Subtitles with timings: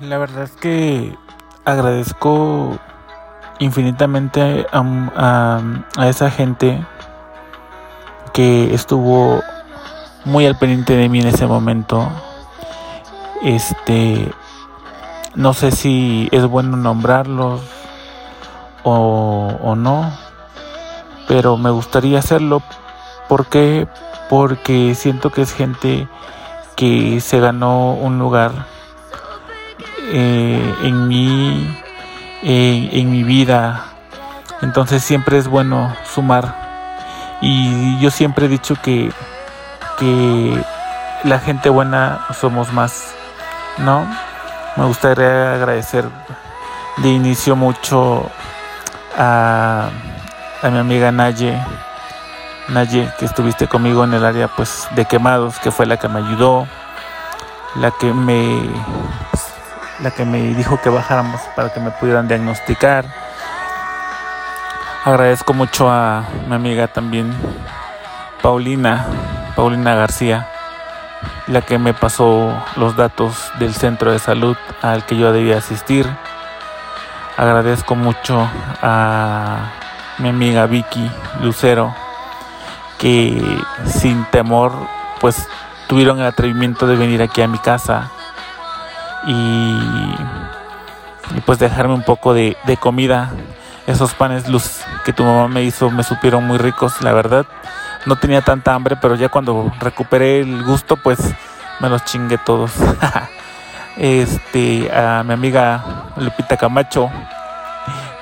[0.00, 1.14] La verdad es que
[1.66, 2.78] agradezco
[3.58, 5.60] infinitamente a,
[6.06, 6.82] esa gente
[8.32, 9.42] que estuvo
[10.24, 12.08] muy al pendiente de mí en ese momento.
[13.42, 14.32] Este,
[15.34, 17.60] no sé si es bueno nombrarlos
[18.84, 20.10] o, o no,
[21.28, 22.62] pero me gustaría hacerlo.
[23.28, 23.86] ¿Por qué?
[24.30, 26.08] Porque siento que es gente
[26.74, 28.79] que se ganó un lugar
[30.10, 31.76] eh, en mi
[32.42, 33.84] en mi vida.
[34.62, 36.70] Entonces siempre es bueno sumar.
[37.42, 39.10] Y yo siempre he dicho que
[39.98, 40.64] que
[41.24, 43.14] la gente buena somos más
[43.76, 44.06] no
[44.76, 46.08] me gustaría agradecer
[46.98, 48.30] de inicio mucho
[49.18, 49.90] a,
[50.62, 51.60] a mi amiga Naye
[52.68, 56.20] Naye que estuviste conmigo en el área pues de quemados que fue la que me
[56.20, 56.66] ayudó
[57.76, 58.60] la que me
[60.02, 63.04] la que me dijo que bajáramos para que me pudieran diagnosticar.
[65.04, 67.34] Agradezco mucho a mi amiga también,
[68.42, 69.06] Paulina,
[69.56, 70.48] Paulina García,
[71.46, 76.06] la que me pasó los datos del centro de salud al que yo debía asistir.
[77.36, 78.46] Agradezco mucho
[78.82, 79.70] a
[80.18, 81.94] mi amiga Vicky Lucero,
[82.98, 83.42] que
[83.86, 84.72] sin temor,
[85.18, 85.48] pues
[85.86, 88.10] tuvieron el atrevimiento de venir aquí a mi casa
[89.26, 90.14] y,
[91.46, 93.30] pues dejarme un poco de, comida.
[93.86, 97.46] Esos panes luz que tu mamá me hizo me supieron muy ricos, la verdad.
[98.06, 101.18] No tenía tanta hambre, pero ya cuando recuperé el gusto, pues
[101.80, 102.72] me los chingué todos.
[103.96, 107.10] este, a mi amiga Lupita Camacho,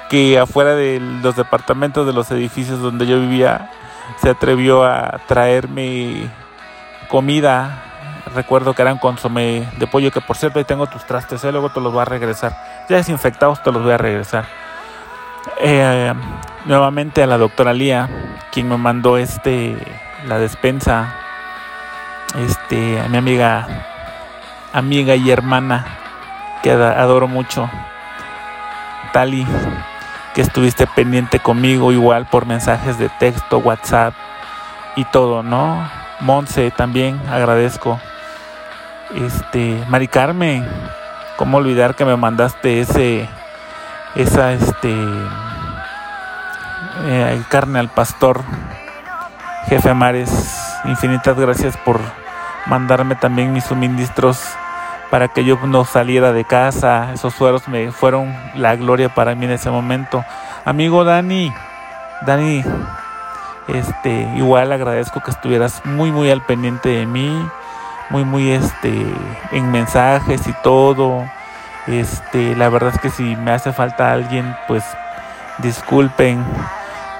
[0.08, 3.70] que afuera de los departamentos de los edificios donde yo vivía,
[4.22, 6.30] se atrevió a traerme
[7.08, 7.87] comida
[8.34, 11.52] recuerdo que eran consomé de pollo, que por cierto ahí tengo tus trastes, ¿eh?
[11.52, 12.56] luego te los voy a regresar.
[12.88, 14.46] Ya desinfectados te los voy a regresar.
[15.60, 16.12] Eh,
[16.66, 18.08] nuevamente a la doctora Lía,
[18.52, 19.76] quien me mandó este
[20.26, 21.14] la despensa.
[22.36, 23.66] Este, a mi amiga,
[24.72, 25.86] amiga y hermana,
[26.62, 27.70] que adoro mucho.
[29.12, 29.46] Tali,
[30.34, 34.12] que estuviste pendiente conmigo igual por mensajes de texto, WhatsApp
[34.96, 35.88] y todo, ¿no?
[36.20, 37.98] Monse también agradezco
[39.14, 40.66] este, Mari Carmen,
[41.36, 43.28] cómo olvidar que me mandaste ese,
[44.14, 44.94] esa, este,
[47.06, 48.42] eh, carne al pastor,
[49.66, 50.30] jefe Mares,
[50.84, 52.00] infinitas gracias por
[52.66, 54.40] mandarme también mis suministros
[55.10, 57.12] para que yo no saliera de casa.
[57.14, 60.24] Esos sueros me fueron la gloria para mí en ese momento.
[60.64, 61.52] Amigo Dani,
[62.26, 62.62] Dani,
[63.68, 67.48] este, igual agradezco que estuvieras muy muy al pendiente de mí
[68.10, 69.06] muy muy este
[69.52, 71.24] en mensajes y todo.
[71.86, 74.84] Este, la verdad es que si me hace falta alguien, pues
[75.58, 76.44] disculpen,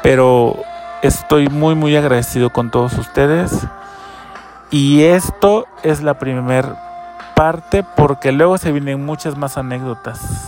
[0.03, 0.57] pero
[1.03, 3.67] estoy muy muy agradecido con todos ustedes.
[4.71, 10.48] Y esto es la primera parte porque luego se vienen muchas más anécdotas.